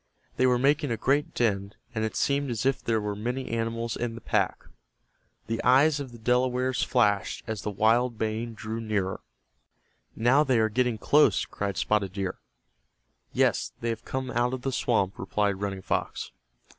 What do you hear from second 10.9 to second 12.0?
close," cried